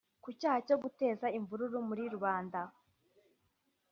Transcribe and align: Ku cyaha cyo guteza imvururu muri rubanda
Ku 0.23 0.29
cyaha 0.39 0.59
cyo 0.67 0.75
guteza 0.83 1.25
imvururu 1.37 1.77
muri 1.89 2.03
rubanda 2.13 2.59